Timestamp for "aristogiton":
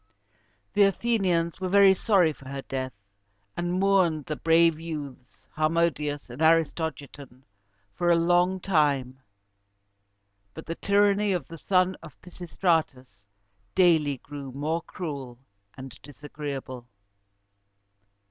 6.41-7.43